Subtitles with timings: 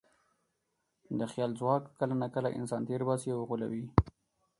[1.19, 3.85] د خیال ځواک کله ناکله انسان تېر باسي او غولوي.